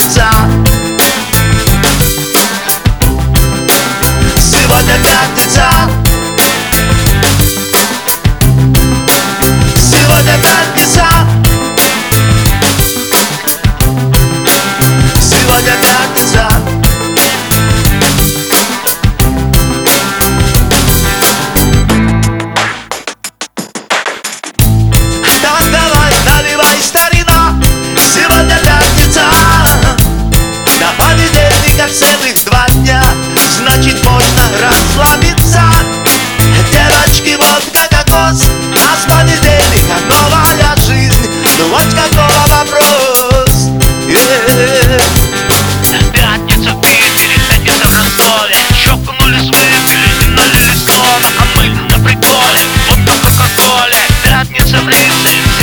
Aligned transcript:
since 0.00 0.25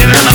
dinner. 0.03 0.32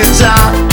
lose 0.00 0.22
out 0.22 0.71